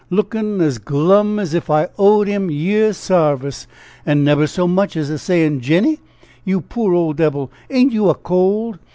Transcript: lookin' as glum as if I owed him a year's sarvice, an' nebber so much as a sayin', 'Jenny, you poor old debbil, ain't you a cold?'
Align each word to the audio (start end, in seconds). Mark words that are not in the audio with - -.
lookin' 0.09 0.59
as 0.59 0.79
glum 0.79 1.37
as 1.37 1.53
if 1.53 1.69
I 1.69 1.87
owed 1.99 2.27
him 2.27 2.49
a 2.49 2.51
year's 2.51 2.97
sarvice, 2.97 3.67
an' 4.03 4.23
nebber 4.23 4.47
so 4.47 4.67
much 4.67 4.97
as 4.97 5.11
a 5.11 5.19
sayin', 5.19 5.61
'Jenny, 5.61 5.99
you 6.43 6.59
poor 6.59 6.95
old 6.95 7.17
debbil, 7.17 7.51
ain't 7.69 7.93
you 7.93 8.09
a 8.09 8.15
cold?' 8.15 8.79